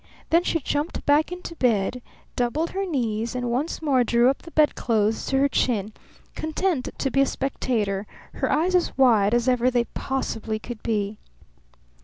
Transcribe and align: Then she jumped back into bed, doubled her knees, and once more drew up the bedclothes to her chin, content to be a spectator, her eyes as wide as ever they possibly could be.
Then 0.31 0.41
she 0.43 0.59
jumped 0.59 1.05
back 1.05 1.31
into 1.31 1.55
bed, 1.57 2.01
doubled 2.35 2.71
her 2.71 2.87
knees, 2.87 3.35
and 3.35 3.51
once 3.51 3.83
more 3.83 4.03
drew 4.03 4.31
up 4.31 4.41
the 4.41 4.49
bedclothes 4.49 5.27
to 5.27 5.37
her 5.37 5.47
chin, 5.47 5.93
content 6.33 6.89
to 6.97 7.11
be 7.11 7.21
a 7.21 7.25
spectator, 7.27 8.07
her 8.33 8.51
eyes 8.51 8.73
as 8.73 8.97
wide 8.97 9.35
as 9.35 9.47
ever 9.47 9.69
they 9.69 9.83
possibly 9.93 10.57
could 10.57 10.81
be. 10.81 11.19